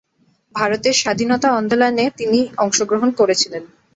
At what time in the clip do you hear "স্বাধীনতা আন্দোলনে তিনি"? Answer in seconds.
1.01-2.39